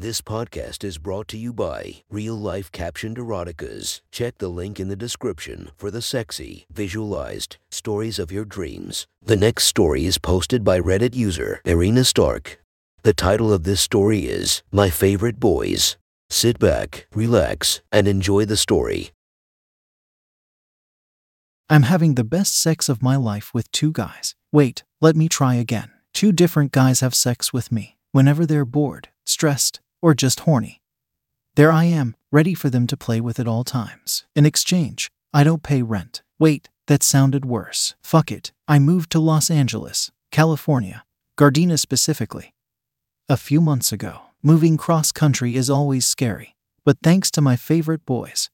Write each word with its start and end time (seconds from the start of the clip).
This 0.00 0.22
podcast 0.22 0.82
is 0.82 0.96
brought 0.96 1.28
to 1.28 1.36
you 1.36 1.52
by 1.52 1.96
Real 2.08 2.34
Life 2.34 2.72
Captioned 2.72 3.18
Eroticas. 3.18 4.00
Check 4.10 4.38
the 4.38 4.48
link 4.48 4.80
in 4.80 4.88
the 4.88 4.96
description 4.96 5.72
for 5.76 5.90
the 5.90 6.00
sexy, 6.00 6.64
visualized 6.72 7.58
stories 7.70 8.18
of 8.18 8.32
your 8.32 8.46
dreams. 8.46 9.06
The 9.22 9.36
next 9.36 9.64
story 9.64 10.06
is 10.06 10.16
posted 10.16 10.64
by 10.64 10.80
Reddit 10.80 11.14
user 11.14 11.60
Irina 11.66 12.04
Stark. 12.04 12.62
The 13.02 13.12
title 13.12 13.52
of 13.52 13.64
this 13.64 13.82
story 13.82 14.20
is 14.20 14.62
My 14.72 14.88
Favorite 14.88 15.38
Boys. 15.38 15.98
Sit 16.30 16.58
back, 16.58 17.06
relax, 17.14 17.82
and 17.92 18.08
enjoy 18.08 18.46
the 18.46 18.56
story. 18.56 19.10
I'm 21.68 21.82
having 21.82 22.14
the 22.14 22.24
best 22.24 22.58
sex 22.58 22.88
of 22.88 23.02
my 23.02 23.16
life 23.16 23.52
with 23.52 23.70
two 23.70 23.92
guys. 23.92 24.34
Wait, 24.50 24.82
let 25.02 25.14
me 25.14 25.28
try 25.28 25.56
again. 25.56 25.90
Two 26.14 26.32
different 26.32 26.72
guys 26.72 27.00
have 27.00 27.14
sex 27.14 27.52
with 27.52 27.70
me 27.70 27.98
whenever 28.12 28.46
they're 28.46 28.64
bored, 28.64 29.08
stressed, 29.24 29.79
or 30.02 30.14
just 30.14 30.40
horny. 30.40 30.80
There 31.56 31.72
I 31.72 31.84
am, 31.84 32.16
ready 32.30 32.54
for 32.54 32.70
them 32.70 32.86
to 32.86 32.96
play 32.96 33.20
with 33.20 33.40
at 33.40 33.48
all 33.48 33.64
times. 33.64 34.24
In 34.34 34.46
exchange, 34.46 35.10
I 35.32 35.44
don't 35.44 35.62
pay 35.62 35.82
rent. 35.82 36.22
Wait, 36.38 36.68
that 36.86 37.02
sounded 37.02 37.44
worse. 37.44 37.94
Fuck 38.02 38.32
it. 38.32 38.52
I 38.66 38.78
moved 38.78 39.10
to 39.12 39.20
Los 39.20 39.50
Angeles, 39.50 40.10
California, 40.30 41.04
Gardena 41.36 41.78
specifically. 41.78 42.54
A 43.28 43.36
few 43.36 43.60
months 43.60 43.92
ago, 43.92 44.22
moving 44.42 44.76
cross 44.76 45.12
country 45.12 45.54
is 45.54 45.70
always 45.70 46.06
scary, 46.06 46.56
but 46.84 46.98
thanks 47.02 47.30
to 47.32 47.40
my 47.40 47.56
favorite 47.56 48.04
boys, 48.06 48.50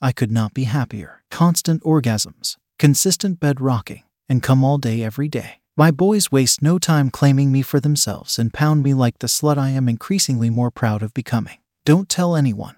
I 0.00 0.12
could 0.12 0.30
not 0.30 0.54
be 0.54 0.64
happier. 0.64 1.22
Constant 1.30 1.82
orgasms, 1.82 2.56
consistent 2.78 3.40
bed 3.40 3.60
rocking, 3.60 4.04
and 4.28 4.42
come 4.42 4.62
all 4.62 4.78
day 4.78 5.02
every 5.02 5.28
day. 5.28 5.60
My 5.78 5.92
boys 5.92 6.32
waste 6.32 6.60
no 6.60 6.80
time 6.80 7.08
claiming 7.08 7.52
me 7.52 7.62
for 7.62 7.78
themselves 7.78 8.36
and 8.36 8.52
pound 8.52 8.82
me 8.82 8.94
like 8.94 9.20
the 9.20 9.28
slut 9.28 9.58
I 9.58 9.68
am 9.68 9.88
increasingly 9.88 10.50
more 10.50 10.72
proud 10.72 11.04
of 11.04 11.14
becoming. 11.14 11.58
Don't 11.84 12.08
tell 12.08 12.34
anyone. 12.34 12.74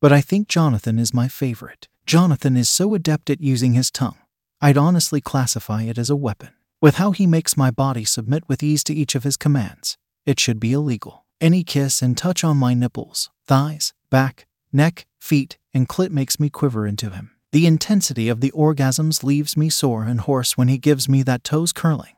But 0.00 0.12
I 0.12 0.20
think 0.20 0.46
Jonathan 0.46 0.96
is 1.00 1.12
my 1.12 1.26
favorite. 1.26 1.88
Jonathan 2.06 2.56
is 2.56 2.68
so 2.68 2.94
adept 2.94 3.28
at 3.28 3.40
using 3.40 3.72
his 3.72 3.90
tongue. 3.90 4.18
I'd 4.60 4.76
honestly 4.76 5.20
classify 5.20 5.82
it 5.82 5.98
as 5.98 6.10
a 6.10 6.14
weapon. 6.14 6.50
With 6.80 6.94
how 6.94 7.10
he 7.10 7.26
makes 7.26 7.56
my 7.56 7.72
body 7.72 8.04
submit 8.04 8.44
with 8.48 8.62
ease 8.62 8.84
to 8.84 8.94
each 8.94 9.16
of 9.16 9.24
his 9.24 9.36
commands, 9.36 9.98
it 10.24 10.38
should 10.38 10.60
be 10.60 10.74
illegal. 10.74 11.24
Any 11.40 11.64
kiss 11.64 12.02
and 12.02 12.16
touch 12.16 12.44
on 12.44 12.56
my 12.56 12.72
nipples, 12.72 13.30
thighs, 13.48 13.94
back, 14.10 14.46
neck, 14.72 15.06
feet, 15.18 15.58
and 15.74 15.88
clit 15.88 16.12
makes 16.12 16.38
me 16.38 16.50
quiver 16.50 16.86
into 16.86 17.10
him. 17.10 17.32
The 17.50 17.66
intensity 17.66 18.28
of 18.28 18.40
the 18.40 18.52
orgasms 18.52 19.24
leaves 19.24 19.56
me 19.56 19.70
sore 19.70 20.04
and 20.04 20.20
hoarse 20.20 20.56
when 20.56 20.68
he 20.68 20.78
gives 20.78 21.08
me 21.08 21.24
that 21.24 21.42
toes 21.42 21.72
curling, 21.72 22.14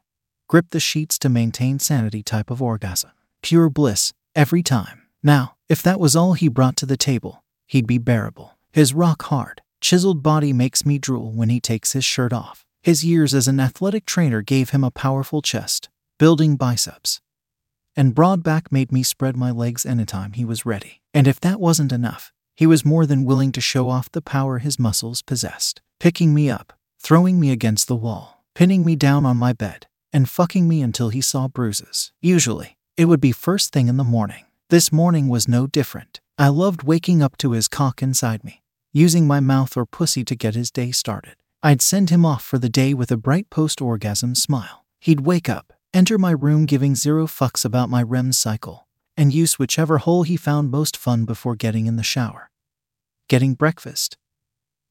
grip 0.48 0.66
the 0.70 0.80
sheets 0.80 1.18
to 1.18 1.28
maintain 1.28 1.78
sanity 1.78 2.22
type 2.22 2.50
of 2.50 2.62
orgasm. 2.62 3.10
Pure 3.42 3.70
bliss, 3.70 4.12
every 4.34 4.62
time. 4.62 5.02
Now, 5.22 5.56
if 5.68 5.82
that 5.82 5.98
was 5.98 6.14
all 6.14 6.34
he 6.34 6.48
brought 6.48 6.76
to 6.76 6.86
the 6.86 6.96
table, 6.96 7.42
he'd 7.66 7.86
be 7.86 7.98
bearable. 7.98 8.56
His 8.72 8.94
rock 8.94 9.22
hard, 9.24 9.62
chiseled 9.80 10.22
body 10.22 10.52
makes 10.52 10.86
me 10.86 10.98
drool 10.98 11.32
when 11.32 11.48
he 11.48 11.60
takes 11.60 11.92
his 11.92 12.04
shirt 12.04 12.32
off. 12.32 12.64
His 12.82 13.04
years 13.04 13.34
as 13.34 13.48
an 13.48 13.58
athletic 13.58 14.06
trainer 14.06 14.42
gave 14.42 14.70
him 14.70 14.84
a 14.84 14.90
powerful 14.90 15.42
chest, 15.42 15.88
building 16.18 16.56
biceps. 16.56 17.20
And 17.96 18.14
broad 18.14 18.42
back 18.42 18.70
made 18.70 18.92
me 18.92 19.02
spread 19.02 19.36
my 19.36 19.50
legs 19.50 19.84
anytime 19.84 20.34
he 20.34 20.44
was 20.44 20.66
ready. 20.66 21.00
And 21.12 21.26
if 21.26 21.40
that 21.40 21.58
wasn't 21.58 21.92
enough, 21.92 22.32
he 22.54 22.66
was 22.66 22.84
more 22.84 23.06
than 23.06 23.24
willing 23.24 23.52
to 23.52 23.60
show 23.60 23.88
off 23.88 24.12
the 24.12 24.22
power 24.22 24.58
his 24.58 24.78
muscles 24.78 25.22
possessed, 25.22 25.80
picking 25.98 26.32
me 26.32 26.48
up, 26.48 26.72
throwing 27.00 27.40
me 27.40 27.50
against 27.50 27.88
the 27.88 27.96
wall, 27.96 28.44
pinning 28.54 28.84
me 28.84 28.94
down 28.96 29.26
on 29.26 29.36
my 29.36 29.52
bed, 29.52 29.86
and 30.12 30.28
fucking 30.28 30.66
me 30.68 30.82
until 30.82 31.08
he 31.08 31.20
saw 31.20 31.48
bruises. 31.48 32.12
Usually, 32.20 32.76
it 32.96 33.06
would 33.06 33.20
be 33.20 33.32
first 33.32 33.72
thing 33.72 33.88
in 33.88 33.96
the 33.96 34.04
morning. 34.04 34.44
This 34.70 34.90
morning 34.90 35.28
was 35.28 35.46
no 35.48 35.66
different. 35.66 36.20
I 36.38 36.48
loved 36.48 36.82
waking 36.82 37.22
up 37.22 37.36
to 37.38 37.52
his 37.52 37.68
cock 37.68 38.02
inside 38.02 38.44
me, 38.44 38.62
using 38.92 39.26
my 39.26 39.40
mouth 39.40 39.76
or 39.76 39.86
pussy 39.86 40.24
to 40.24 40.34
get 40.34 40.54
his 40.54 40.70
day 40.70 40.90
started. 40.90 41.36
I'd 41.62 41.82
send 41.82 42.10
him 42.10 42.24
off 42.24 42.42
for 42.42 42.58
the 42.58 42.68
day 42.68 42.94
with 42.94 43.10
a 43.10 43.16
bright 43.16 43.50
post 43.50 43.80
orgasm 43.80 44.34
smile. 44.34 44.84
He'd 45.00 45.20
wake 45.20 45.48
up, 45.48 45.72
enter 45.92 46.18
my 46.18 46.30
room 46.32 46.66
giving 46.66 46.94
zero 46.94 47.26
fucks 47.26 47.64
about 47.64 47.88
my 47.88 48.02
REM 48.02 48.32
cycle, 48.32 48.86
and 49.16 49.32
use 49.32 49.58
whichever 49.58 49.98
hole 49.98 50.22
he 50.22 50.36
found 50.36 50.70
most 50.70 50.96
fun 50.96 51.24
before 51.24 51.56
getting 51.56 51.86
in 51.86 51.96
the 51.96 52.02
shower. 52.02 52.50
Getting 53.28 53.54
breakfast. 53.54 54.16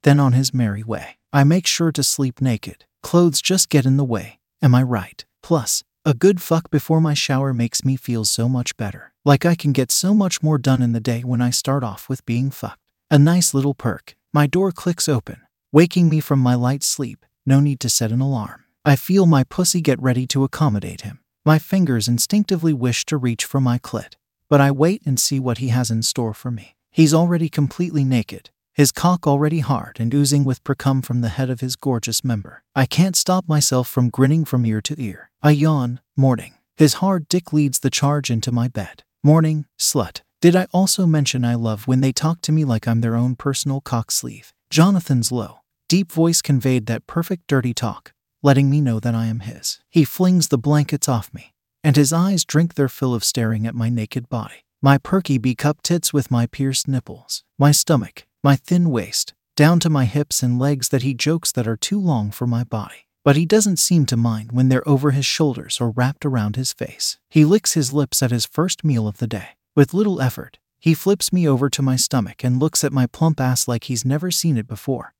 Then 0.04 0.20
on 0.20 0.34
his 0.34 0.54
merry 0.54 0.84
way. 0.84 1.18
I 1.32 1.44
make 1.44 1.68
sure 1.68 1.92
to 1.92 2.04
sleep 2.04 2.42
naked. 2.42 2.86
Clothes 3.04 3.42
just 3.42 3.70
get 3.70 3.86
in 3.86 3.98
the 3.98 4.06
way. 4.06 4.40
Am 4.66 4.74
I 4.74 4.82
right? 4.82 5.24
Plus, 5.44 5.84
a 6.06 6.16
good 6.16 6.42
fuck 6.42 6.72
before 6.72 7.00
my 7.00 7.14
shower 7.14 7.54
makes 7.54 7.86
me 7.86 7.96
feel 7.96 8.26
so 8.26 8.50
much 8.50 8.76
better. 8.78 9.14
Like 9.24 9.46
I 9.46 9.54
can 9.54 9.74
get 9.74 9.92
so 9.92 10.12
much 10.16 10.42
more 10.42 10.58
done 10.58 10.82
in 10.82 10.92
the 10.92 11.00
day 11.00 11.22
when 11.22 11.40
I 11.40 11.52
start 11.52 11.84
off 11.84 12.10
with 12.10 12.26
being 12.26 12.50
fucked. 12.50 12.80
A 13.12 13.20
nice 13.20 13.54
little 13.54 13.76
perk. 13.76 14.16
My 14.34 14.48
door 14.48 14.72
clicks 14.72 15.08
open, 15.08 15.38
waking 15.72 16.10
me 16.10 16.20
from 16.20 16.40
my 16.40 16.56
light 16.56 16.82
sleep. 16.82 17.28
No 17.46 17.60
need 17.60 17.80
to 17.82 17.90
set 17.90 18.12
an 18.12 18.22
alarm. 18.22 18.64
I 18.84 18.96
feel 18.96 19.28
my 19.28 19.44
pussy 19.44 19.82
get 19.82 20.02
ready 20.02 20.26
to 20.34 20.44
accommodate 20.44 21.02
him. 21.02 21.20
My 21.46 21.60
fingers 21.60 22.08
instinctively 22.08 22.74
wish 22.74 23.06
to 23.06 23.18
reach 23.18 23.46
for 23.46 23.62
my 23.62 23.78
clit, 23.78 24.16
but 24.50 24.62
I 24.62 24.72
wait 24.72 25.04
and 25.06 25.20
see 25.20 25.40
what 25.40 25.60
he 25.60 25.68
has 25.68 25.92
in 25.92 26.02
store 26.02 26.34
for 26.34 26.50
me. 26.50 26.76
He's 26.90 27.14
already 27.14 27.50
completely 27.50 28.04
naked, 28.04 28.50
his 28.76 28.92
cock 28.92 29.26
already 29.26 29.60
hard 29.60 30.02
and 30.02 30.14
oozing 30.14 30.44
with 30.44 30.64
precum 30.66 31.04
from 31.04 31.22
the 31.22 31.30
head 31.30 31.50
of 31.50 31.62
his 31.62 31.78
gorgeous 31.78 32.26
member. 32.26 32.62
I 32.76 32.86
can't 32.86 33.16
stop 33.16 33.48
myself 33.48 33.88
from 33.88 34.10
grinning 34.10 34.44
from 34.44 34.66
ear 34.66 34.82
to 34.82 35.02
ear. 35.02 35.32
I 35.42 35.52
yawn, 35.52 36.02
morning. 36.18 36.56
His 36.76 36.96
hard 36.96 37.30
dick 37.30 37.54
leads 37.54 37.80
the 37.80 37.90
charge 37.90 38.30
into 38.30 38.52
my 38.52 38.68
bed. 38.68 39.04
Morning, 39.24 39.66
slut. 39.80 40.22
Did 40.42 40.58
I 40.58 40.68
also 40.74 41.06
mention 41.06 41.46
I 41.46 41.56
love 41.56 41.88
when 41.88 42.02
they 42.02 42.12
talk 42.12 42.42
to 42.42 42.52
me 42.52 42.66
like 42.66 42.86
I'm 42.86 43.00
their 43.00 43.16
own 43.16 43.38
personal 43.38 43.80
cock 43.80 44.12
sleeve? 44.12 44.54
Jonathan's 44.70 45.32
low, 45.32 45.60
deep 45.88 46.12
voice 46.12 46.42
conveyed 46.42 46.86
that 46.88 47.08
perfect 47.08 47.48
dirty 47.48 47.74
talk, 47.74 48.12
letting 48.44 48.70
me 48.70 48.82
know 48.82 49.00
that 49.00 49.16
I 49.16 49.28
am 49.28 49.40
his. 49.40 49.80
He 49.90 50.04
flings 50.04 50.50
the 50.50 50.58
blankets 50.58 51.08
off 51.08 51.34
me, 51.34 51.54
and 51.82 51.96
his 51.96 52.12
eyes 52.12 52.44
drink 52.44 52.74
their 52.74 52.90
fill 52.90 53.16
of 53.16 53.24
staring 53.24 53.66
at 53.66 53.74
my 53.74 53.88
naked 53.88 54.28
body. 54.28 54.66
My 54.82 54.98
perky 54.98 55.38
B 55.38 55.56
cup 55.56 55.82
tits 55.82 56.12
with 56.12 56.30
my 56.30 56.46
pierced 56.46 56.90
nipples, 56.90 57.46
my 57.58 57.72
stomach, 57.72 58.28
my 58.46 58.56
thin 58.56 58.92
waist, 58.92 59.34
down 59.56 59.80
to 59.80 59.90
my 59.90 60.06
hips 60.06 60.44
and 60.44 60.60
legs 60.60 60.90
that 60.90 61.02
he 61.02 61.16
jokes 61.16 61.52
that 61.52 61.68
are 61.68 61.76
too 61.76 62.00
long 62.00 62.30
for 62.30 62.46
my 62.46 62.64
body. 62.64 63.08
But 63.24 63.36
he 63.36 63.44
doesn't 63.44 63.78
seem 63.78 64.06
to 64.06 64.16
mind 64.16 64.52
when 64.52 64.70
they're 64.70 64.88
over 64.88 65.10
his 65.10 65.26
shoulders 65.26 65.82
or 65.82 65.90
wrapped 65.90 66.28
around 66.28 66.56
his 66.56 66.72
face. 66.72 67.18
He 67.28 67.44
licks 67.44 67.74
his 67.74 67.92
lips 67.92 68.22
at 68.22 68.30
his 68.30 68.46
first 68.46 68.84
meal 68.84 69.08
of 69.08 69.18
the 69.18 69.26
day. 69.26 69.58
With 69.76 69.96
little 69.96 70.22
effort, 70.22 70.60
he 70.80 70.94
flips 70.94 71.34
me 71.34 71.48
over 71.48 71.72
to 71.72 71.82
my 71.82 71.96
stomach 71.96 72.44
and 72.44 72.60
looks 72.60 72.84
at 72.84 72.94
my 72.94 73.08
plump 73.08 73.42
ass 73.42 73.68
like 73.68 73.86
he's 73.86 74.06
never 74.06 74.30
seen 74.30 74.58
it 74.58 74.68
before, 74.68 75.16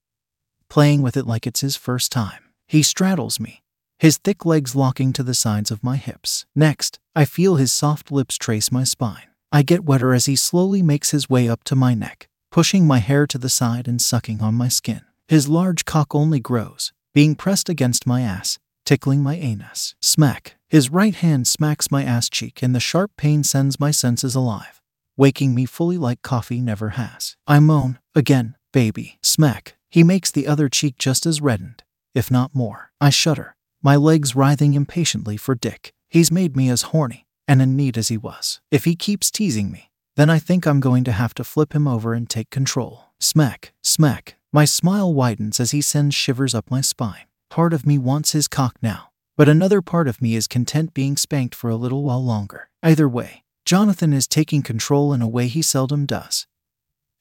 playing 0.70 1.02
with 1.02 1.18
it 1.18 1.26
like 1.26 1.48
it's 1.48 1.62
his 1.62 1.76
first 1.76 2.12
time. 2.12 2.44
He 2.68 2.84
straddles 2.84 3.40
me, 3.40 3.64
his 3.98 4.18
thick 4.18 4.46
legs 4.46 4.76
locking 4.76 5.14
to 5.14 5.24
the 5.24 5.34
sides 5.34 5.72
of 5.72 5.84
my 5.84 5.96
hips. 5.96 6.46
Next, 6.56 7.00
I 7.16 7.26
feel 7.26 7.56
his 7.56 7.72
soft 7.72 8.12
lips 8.12 8.38
trace 8.38 8.72
my 8.72 8.84
spine. 8.84 9.30
I 9.52 9.64
get 9.64 9.84
wetter 9.84 10.14
as 10.14 10.28
he 10.28 10.36
slowly 10.36 10.84
makes 10.84 11.10
his 11.10 11.28
way 11.28 11.50
up 11.50 11.64
to 11.64 11.76
my 11.76 11.96
neck, 11.96 12.30
pushing 12.56 12.88
my 12.88 13.00
hair 13.00 13.28
to 13.28 13.38
the 13.38 13.50
side 13.50 13.86
and 13.86 14.02
sucking 14.02 14.42
on 14.42 14.56
my 14.56 14.70
skin. 14.70 15.02
His 15.28 15.50
large 15.50 15.84
cock 15.84 16.16
only 16.16 16.40
grows, 16.40 16.94
being 17.14 17.36
pressed 17.36 17.68
against 17.68 18.08
my 18.08 18.22
ass, 18.22 18.60
tickling 18.86 19.22
my 19.22 19.36
anus. 19.36 19.94
Smack. 20.02 20.56
His 20.70 20.90
right 20.90 21.16
hand 21.16 21.50
smacks 21.50 21.92
my 21.92 22.06
ass 22.06 22.30
cheek, 22.30 22.64
and 22.64 22.74
the 22.74 22.80
sharp 22.80 23.12
pain 23.18 23.44
sends 23.44 23.78
my 23.78 23.92
senses 23.92 24.36
alive, 24.36 24.82
waking 25.18 25.54
me 25.54 25.66
fully 25.66 25.98
like 25.98 26.22
coffee 26.22 26.62
never 26.62 26.92
has. 26.92 27.36
I 27.46 27.60
moan, 27.60 28.00
again, 28.16 28.56
baby. 28.72 29.20
Smack. 29.22 29.76
He 29.90 30.06
makes 30.06 30.32
the 30.32 30.48
other 30.48 30.70
cheek 30.70 30.98
just 30.98 31.26
as 31.26 31.42
reddened, 31.42 31.84
if 32.14 32.32
not 32.32 32.56
more. 32.56 32.94
I 33.02 33.10
shudder, 33.10 33.58
my 33.84 33.98
legs 33.98 34.34
writhing 34.34 34.76
impatiently 34.76 35.36
for 35.36 35.56
Dick. 35.56 35.92
He's 36.08 36.32
made 36.32 36.56
me 36.56 36.70
as 36.70 36.84
horny 36.94 37.28
and 37.50 37.62
in 37.62 37.76
need 37.76 37.98
as 37.98 38.08
he 38.08 38.16
was. 38.18 38.62
If 38.72 38.86
he 38.86 38.96
keeps 38.96 39.30
teasing 39.30 39.74
me, 39.74 39.92
then 40.16 40.30
I 40.30 40.40
think 40.40 40.66
I'm 40.66 40.80
going 40.80 41.04
to 41.04 41.12
have 41.12 41.34
to 41.36 41.44
flip 41.44 41.74
him 41.74 41.88
over 41.88 42.14
and 42.14 42.30
take 42.30 42.50
control. 42.50 43.06
Smack, 43.20 43.74
smack. 43.82 44.36
My 44.54 44.66
smile 44.66 45.14
widens 45.14 45.60
as 45.60 45.72
he 45.72 45.82
sends 45.82 46.16
shivers 46.16 46.56
up 46.56 46.72
my 46.72 46.82
spine. 46.82 47.26
Part 47.50 47.74
of 47.74 47.86
me 47.86 47.98
wants 47.98 48.32
his 48.32 48.48
cock 48.48 48.78
now, 48.82 49.10
but 49.36 49.50
another 49.50 49.82
part 49.82 50.08
of 50.08 50.22
me 50.22 50.36
is 50.36 50.48
content 50.48 50.94
being 50.94 51.18
spanked 51.18 51.54
for 51.54 51.70
a 51.70 51.76
little 51.76 52.04
while 52.04 52.24
longer. 52.24 52.70
Either 52.82 53.10
way, 53.10 53.44
Jonathan 53.66 54.14
is 54.14 54.28
taking 54.28 54.62
control 54.62 55.12
in 55.12 55.22
a 55.22 55.28
way 55.28 55.48
he 55.48 55.62
seldom 55.62 56.06
does. 56.06 56.48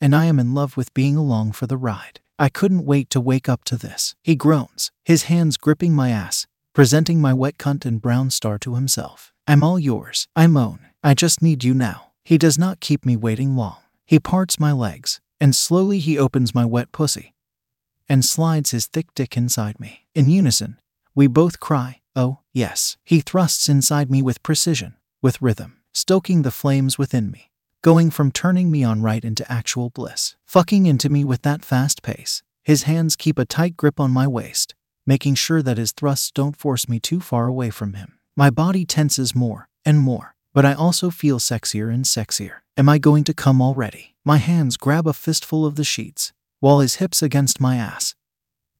And 0.00 0.14
I 0.14 0.26
am 0.26 0.38
in 0.38 0.54
love 0.54 0.76
with 0.76 0.94
being 0.94 1.16
along 1.16 1.52
for 1.52 1.66
the 1.66 1.76
ride. 1.76 2.20
I 2.38 2.48
couldn't 2.48 2.84
wait 2.84 3.10
to 3.10 3.20
wake 3.20 3.48
up 3.48 3.64
to 3.64 3.76
this. 3.76 4.14
He 4.22 4.36
groans, 4.36 4.92
his 5.04 5.24
hands 5.24 5.56
gripping 5.56 5.92
my 5.92 6.10
ass, 6.10 6.46
presenting 6.72 7.20
my 7.20 7.32
wet 7.32 7.58
cunt 7.58 7.84
and 7.84 8.02
brown 8.02 8.30
star 8.30 8.58
to 8.58 8.74
himself. 8.74 9.32
I'm 9.46 9.62
all 9.62 9.78
yours. 9.78 10.28
I 10.36 10.46
moan. 10.46 10.80
I 11.02 11.14
just 11.14 11.42
need 11.42 11.64
you 11.64 11.74
now. 11.74 12.13
He 12.24 12.38
does 12.38 12.58
not 12.58 12.80
keep 12.80 13.04
me 13.04 13.16
waiting 13.16 13.56
long. 13.56 13.78
He 14.06 14.18
parts 14.18 14.58
my 14.58 14.72
legs, 14.72 15.20
and 15.40 15.54
slowly 15.54 15.98
he 15.98 16.18
opens 16.18 16.54
my 16.54 16.64
wet 16.64 16.90
pussy 16.92 17.34
and 18.08 18.24
slides 18.24 18.70
his 18.70 18.86
thick 18.86 19.06
dick 19.14 19.36
inside 19.36 19.80
me. 19.80 20.06
In 20.14 20.28
unison, 20.28 20.78
we 21.14 21.26
both 21.26 21.60
cry, 21.60 22.00
Oh, 22.16 22.38
yes. 22.52 22.96
He 23.02 23.20
thrusts 23.20 23.68
inside 23.68 24.10
me 24.10 24.22
with 24.22 24.42
precision, 24.42 24.94
with 25.20 25.42
rhythm, 25.42 25.78
stoking 25.92 26.42
the 26.42 26.52
flames 26.52 26.96
within 26.96 27.30
me, 27.30 27.50
going 27.82 28.10
from 28.10 28.30
turning 28.30 28.70
me 28.70 28.84
on 28.84 29.02
right 29.02 29.24
into 29.24 29.50
actual 29.50 29.90
bliss. 29.90 30.36
Fucking 30.44 30.86
into 30.86 31.08
me 31.08 31.24
with 31.24 31.42
that 31.42 31.64
fast 31.64 32.02
pace. 32.02 32.42
His 32.62 32.84
hands 32.84 33.16
keep 33.16 33.38
a 33.38 33.44
tight 33.44 33.76
grip 33.76 33.98
on 33.98 34.12
my 34.12 34.28
waist, 34.28 34.74
making 35.06 35.34
sure 35.34 35.60
that 35.62 35.76
his 35.76 35.92
thrusts 35.92 36.30
don't 36.30 36.56
force 36.56 36.88
me 36.88 37.00
too 37.00 37.20
far 37.20 37.46
away 37.46 37.70
from 37.70 37.94
him. 37.94 38.18
My 38.36 38.48
body 38.48 38.84
tenses 38.84 39.34
more 39.34 39.68
and 39.84 39.98
more, 39.98 40.33
but 40.54 40.64
I 40.64 40.72
also 40.72 41.10
feel 41.10 41.38
sexier 41.38 41.92
and 41.92 42.04
sexier. 42.06 42.60
Am 42.78 42.88
I 42.88 42.96
going 42.98 43.24
to 43.24 43.34
come 43.34 43.60
already? 43.60 44.14
My 44.24 44.38
hands 44.38 44.78
grab 44.78 45.06
a 45.06 45.12
fistful 45.12 45.66
of 45.66 45.74
the 45.74 45.84
sheets, 45.84 46.32
while 46.60 46.78
his 46.78 46.96
hips 46.96 47.22
against 47.22 47.60
my 47.60 47.76
ass. 47.76 48.14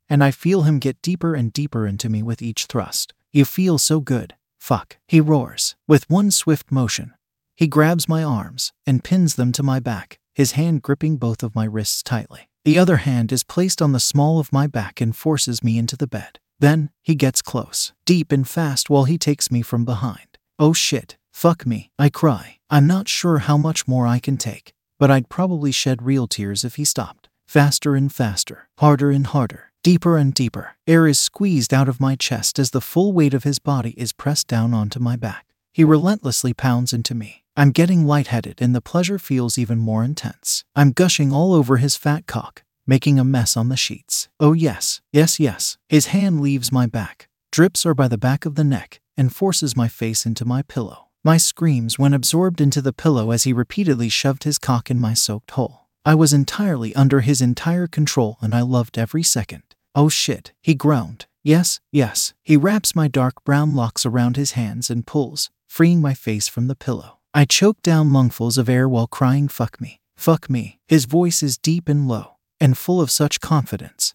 And 0.09 0.25
I 0.25 0.31
feel 0.31 0.63
him 0.63 0.79
get 0.79 1.03
deeper 1.03 1.35
and 1.35 1.53
deeper 1.53 1.87
into 1.87 2.09
me 2.09 2.23
with 2.23 2.41
each 2.41 2.67
thrust. 2.67 3.13
You 3.33 3.45
feel 3.45 3.79
so 3.79 4.01
good. 4.01 4.35
Fuck. 4.59 4.97
He 5.07 5.21
roars. 5.21 5.75
With 5.87 6.09
one 6.09 6.31
swift 6.31 6.71
motion, 6.73 7.13
he 7.57 7.67
grabs 7.67 8.09
my 8.09 8.23
arms 8.23 8.73
and 8.87 9.05
pins 9.05 9.35
them 9.35 9.53
to 9.53 9.63
my 9.63 9.81
back, 9.81 10.19
his 10.33 10.53
hand 10.53 10.83
gripping 10.83 11.17
both 11.17 11.43
of 11.43 11.55
my 11.55 11.65
wrists 11.65 12.03
tightly. 12.03 12.49
The 12.65 12.79
other 12.79 12.99
hand 12.99 13.33
is 13.33 13.43
placed 13.43 13.83
on 13.83 13.93
the 13.93 14.01
small 14.01 14.39
of 14.39 14.53
my 14.53 14.67
back 14.67 15.01
and 15.01 15.15
forces 15.15 15.63
me 15.63 15.77
into 15.77 15.97
the 15.97 16.07
bed. 16.07 16.39
Then, 16.61 16.91
he 17.03 17.15
gets 17.15 17.43
close, 17.43 17.93
deep 18.07 18.33
and 18.33 18.49
fast 18.49 18.89
while 18.89 19.05
he 19.05 19.19
takes 19.19 19.51
me 19.51 19.61
from 19.61 19.85
behind. 19.85 20.39
Oh 20.59 20.73
shit, 20.73 21.17
fuck 21.35 21.67
me, 21.67 21.91
I 21.99 22.09
cry. 22.09 22.59
I'm 22.71 22.87
not 22.87 23.09
sure 23.09 23.39
how 23.39 23.57
much 23.57 23.89
more 23.89 24.07
I 24.07 24.19
can 24.19 24.37
take, 24.37 24.73
but 24.99 25.11
I'd 25.11 25.29
probably 25.29 25.73
shed 25.73 26.03
real 26.03 26.27
tears 26.27 26.65
if 26.65 26.77
he 26.77 26.85
stopped. 26.85 27.29
Faster 27.47 27.95
and 27.95 28.13
faster, 28.13 28.69
harder 28.79 29.11
and 29.11 29.27
harder, 29.27 29.73
deeper 29.83 30.17
and 30.17 30.33
deeper. 30.33 30.77
Air 30.87 31.07
is 31.07 31.19
squeezed 31.19 31.75
out 31.75 31.89
of 31.89 32.01
my 32.01 32.17
chest 32.17 32.59
as 32.59 32.71
the 32.71 32.81
full 32.81 33.13
weight 33.13 33.35
of 33.35 33.45
his 33.45 33.59
body 33.59 33.95
is 33.99 34.13
pressed 34.13 34.49
down 34.49 34.73
onto 34.73 34.99
my 34.99 35.17
back. 35.17 35.47
He 35.73 35.85
relentlessly 35.85 36.55
pounds 36.55 36.93
into 36.93 37.15
me, 37.15 37.45
I'm 37.57 37.71
getting 37.71 38.05
lightheaded 38.05 38.61
and 38.61 38.75
the 38.75 38.81
pleasure 38.81 39.19
feels 39.19 39.59
even 39.59 39.79
more 39.79 40.03
intense. 40.03 40.65
I'm 40.75 40.91
gushing 40.91 41.33
all 41.33 41.53
over 41.55 41.77
his 41.77 41.97
fat 41.97 42.27
cock, 42.27 42.65
making 42.85 43.19
a 43.19 43.25
mess 43.25 43.57
on 43.57 43.69
the 43.69 43.77
sheets. 43.77 44.29
Oh, 44.41 44.55
yes, 44.55 45.01
yes, 45.13 45.39
yes. 45.39 45.79
His 45.89 46.07
hand 46.07 46.41
leaves 46.41 46.73
my 46.73 46.87
back, 46.87 47.29
drips 47.53 47.87
are 47.87 47.95
by 47.95 48.09
the 48.09 48.19
back 48.19 48.45
of 48.45 48.57
the 48.57 48.65
neck, 48.65 49.01
and 49.17 49.35
forces 49.35 49.77
my 49.77 49.87
face 49.87 50.27
into 50.27 50.45
my 50.45 50.63
pillow. 50.63 51.04
My 51.27 51.39
screams 51.39 51.99
went 51.99 52.15
absorbed 52.15 52.61
into 52.61 52.83
the 52.83 52.93
pillow 52.93 53.31
as 53.31 53.45
he 53.45 53.55
repeatedly 53.55 54.11
shoved 54.11 54.45
his 54.45 54.59
cock 54.59 54.91
in 54.91 55.01
my 55.01 55.15
soaked 55.15 55.53
hole. 55.53 55.87
I 56.05 56.15
was 56.15 56.35
entirely 56.35 56.95
under 56.95 57.23
his 57.23 57.41
entire 57.41 57.87
control 57.87 58.37
and 58.43 58.55
I 58.55 58.61
loved 58.61 58.99
every 58.99 59.23
second. 59.23 59.63
Oh 59.95 60.11
shit, 60.11 60.53
he 60.61 60.75
groaned. 60.75 61.25
Yes, 61.43 61.81
yes. 61.91 62.35
He 62.43 62.59
wraps 62.59 62.95
my 62.95 63.09
dark 63.09 63.43
brown 63.43 63.75
locks 63.75 64.05
around 64.05 64.37
his 64.37 64.51
hands 64.51 64.91
and 64.91 65.07
pulls, 65.07 65.49
freeing 65.67 66.03
my 66.03 66.13
face 66.13 66.47
from 66.47 66.69
the 66.69 66.77
pillow. 66.77 67.21
I 67.33 67.47
choke 67.47 67.81
down 67.81 68.13
lungfuls 68.13 68.59
of 68.59 68.69
air 68.69 68.87
while 68.87 69.07
crying, 69.07 69.49
Fuck 69.49 69.81
me, 69.81 70.01
fuck 70.17 70.51
me. 70.51 70.79
His 70.89 71.07
voice 71.07 71.43
is 71.43 71.57
deep 71.57 71.89
and 71.89 72.07
low, 72.07 72.37
and 72.61 72.77
full 72.77 73.01
of 73.01 73.11
such 73.11 73.41
confidence 73.41 74.15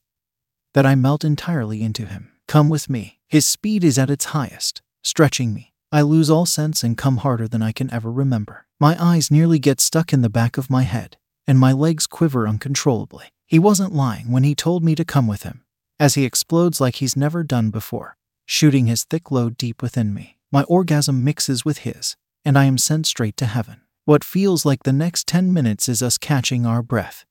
that 0.75 0.85
I 0.85 0.93
melt 0.93 1.23
entirely 1.23 1.81
into 1.81 2.05
him. 2.05 2.31
Come 2.47 2.69
with 2.69 2.87
me. 2.87 3.19
His 3.27 3.47
speed 3.47 3.83
is 3.83 3.97
at 3.97 4.11
its 4.11 4.25
highest, 4.25 4.83
stretching 5.01 5.55
me. 5.55 5.68
I 5.91 6.01
lose 6.01 6.29
all 6.29 6.45
sense 6.45 6.83
and 6.83 6.97
come 6.97 7.17
harder 7.17 7.47
than 7.47 7.61
I 7.63 7.71
can 7.71 7.91
ever 7.91 8.11
remember. 8.11 8.67
My 8.79 8.95
eyes 9.03 9.31
nearly 9.31 9.57
get 9.57 9.81
stuck 9.81 10.13
in 10.13 10.21
the 10.21 10.29
back 10.29 10.57
of 10.57 10.69
my 10.69 10.83
head, 10.83 11.17
and 11.47 11.57
my 11.57 11.71
legs 11.71 12.05
quiver 12.05 12.47
uncontrollably. 12.47 13.25
He 13.47 13.57
wasn't 13.57 13.93
lying 13.93 14.31
when 14.31 14.43
he 14.43 14.53
told 14.53 14.83
me 14.83 14.93
to 14.93 15.03
come 15.03 15.25
with 15.25 15.43
him, 15.43 15.63
as 15.99 16.13
he 16.13 16.25
explodes 16.25 16.79
like 16.79 16.95
he's 16.95 17.17
never 17.17 17.43
done 17.43 17.71
before, 17.71 18.17
shooting 18.45 18.85
his 18.85 19.03
thick 19.03 19.31
load 19.31 19.57
deep 19.57 19.81
within 19.81 20.13
me. 20.13 20.37
My 20.51 20.63
orgasm 20.63 21.23
mixes 21.23 21.65
with 21.65 21.79
his, 21.79 22.15
and 22.45 22.57
I 22.57 22.65
am 22.65 22.77
sent 22.77 23.07
straight 23.07 23.35
to 23.37 23.47
heaven. 23.47 23.81
What 24.05 24.23
feels 24.23 24.65
like 24.65 24.83
the 24.83 24.93
next 24.93 25.27
10 25.27 25.51
minutes 25.51 25.89
is 25.89 26.03
us 26.03 26.17
catching 26.17 26.65
our 26.65 26.83
breath 26.83 27.25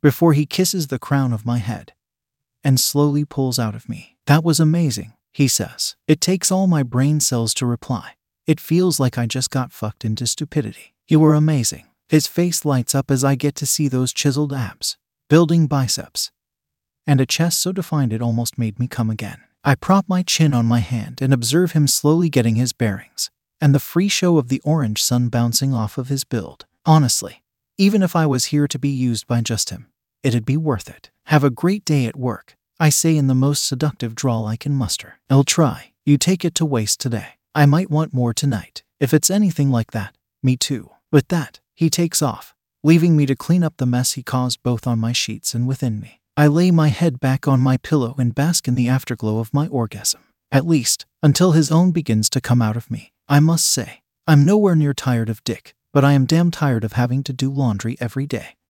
before 0.00 0.32
he 0.32 0.46
kisses 0.46 0.86
the 0.86 0.98
crown 0.98 1.32
of 1.32 1.44
my 1.44 1.58
head 1.58 1.92
and 2.62 2.78
slowly 2.78 3.24
pulls 3.24 3.58
out 3.58 3.74
of 3.74 3.88
me. 3.88 4.16
That 4.26 4.44
was 4.44 4.60
amazing, 4.60 5.12
he 5.32 5.48
says. 5.48 5.96
It 6.06 6.20
takes 6.20 6.50
all 6.50 6.66
my 6.66 6.82
brain 6.82 7.20
cells 7.20 7.54
to 7.54 7.66
reply. 7.66 8.14
It 8.46 8.60
feels 8.60 8.98
like 8.98 9.18
I 9.18 9.26
just 9.26 9.50
got 9.50 9.72
fucked 9.72 10.04
into 10.04 10.26
stupidity. 10.26 10.94
You 11.06 11.20
were 11.20 11.34
amazing. 11.34 11.86
His 12.08 12.26
face 12.26 12.64
lights 12.64 12.94
up 12.94 13.10
as 13.10 13.22
I 13.22 13.34
get 13.34 13.54
to 13.56 13.66
see 13.66 13.88
those 13.88 14.12
chiseled 14.12 14.52
abs, 14.52 14.96
building 15.28 15.66
biceps, 15.66 16.30
and 17.06 17.20
a 17.20 17.26
chest 17.26 17.60
so 17.60 17.72
defined 17.72 18.12
it 18.12 18.22
almost 18.22 18.58
made 18.58 18.78
me 18.78 18.86
come 18.86 19.10
again. 19.10 19.40
I 19.64 19.74
prop 19.74 20.06
my 20.08 20.22
chin 20.22 20.54
on 20.54 20.66
my 20.66 20.78
hand 20.80 21.20
and 21.20 21.32
observe 21.32 21.72
him 21.72 21.86
slowly 21.86 22.28
getting 22.28 22.54
his 22.54 22.72
bearings 22.72 23.30
and 23.60 23.74
the 23.74 23.80
free 23.80 24.08
show 24.08 24.38
of 24.38 24.48
the 24.48 24.60
orange 24.64 25.02
sun 25.02 25.28
bouncing 25.28 25.74
off 25.74 25.98
of 25.98 26.08
his 26.08 26.24
build. 26.24 26.66
Honestly, 26.86 27.42
even 27.76 28.02
if 28.02 28.14
I 28.16 28.26
was 28.26 28.46
here 28.46 28.68
to 28.68 28.78
be 28.78 28.88
used 28.88 29.26
by 29.26 29.40
just 29.40 29.70
him, 29.70 29.88
it'd 30.22 30.44
be 30.44 30.56
worth 30.56 30.88
it. 30.88 31.10
Have 31.24 31.44
a 31.44 31.50
great 31.50 31.84
day 31.84 32.06
at 32.06 32.16
work, 32.16 32.56
I 32.80 32.90
say 32.90 33.16
in 33.16 33.26
the 33.26 33.34
most 33.34 33.64
seductive 33.64 34.14
drawl 34.14 34.46
I 34.46 34.56
can 34.56 34.72
muster. 34.72 35.18
I'll 35.28 35.42
try. 35.42 35.94
You 36.06 36.16
take 36.16 36.44
it 36.44 36.54
to 36.56 36.64
waste 36.64 37.00
today. 37.00 37.30
I 37.52 37.66
might 37.66 37.90
want 37.90 38.14
more 38.14 38.32
tonight. 38.32 38.84
If 39.00 39.12
it's 39.12 39.30
anything 39.30 39.72
like 39.72 39.90
that, 39.90 40.14
me 40.44 40.56
too. 40.56 40.90
With 41.10 41.26
that, 41.28 41.58
he 41.74 41.90
takes 41.90 42.22
off, 42.22 42.54
leaving 42.84 43.16
me 43.16 43.26
to 43.26 43.34
clean 43.34 43.64
up 43.64 43.78
the 43.78 43.86
mess 43.86 44.12
he 44.12 44.22
caused 44.22 44.62
both 44.62 44.86
on 44.86 45.00
my 45.00 45.10
sheets 45.10 45.54
and 45.54 45.66
within 45.66 45.98
me. 45.98 46.20
I 46.36 46.46
lay 46.46 46.70
my 46.70 46.86
head 46.86 47.18
back 47.18 47.48
on 47.48 47.58
my 47.58 47.78
pillow 47.78 48.14
and 48.16 48.32
bask 48.32 48.68
in 48.68 48.76
the 48.76 48.88
afterglow 48.88 49.40
of 49.40 49.52
my 49.52 49.66
orgasm. 49.66 50.20
At 50.52 50.64
least, 50.66 51.04
until 51.20 51.52
his 51.52 51.72
own 51.72 51.90
begins 51.90 52.30
to 52.30 52.40
come 52.40 52.62
out 52.62 52.76
of 52.76 52.92
me. 52.92 53.12
I 53.28 53.40
must 53.40 53.66
say, 53.66 54.02
I'm 54.28 54.44
nowhere 54.44 54.76
near 54.76 54.94
tired 54.94 55.28
of 55.28 55.42
Dick, 55.42 55.74
but 55.92 56.04
I 56.04 56.12
am 56.12 56.26
damn 56.26 56.52
tired 56.52 56.84
of 56.84 56.92
having 56.92 57.24
to 57.24 57.32
do 57.32 57.50
laundry 57.50 57.96
every 57.98 58.28
day. 58.28 58.57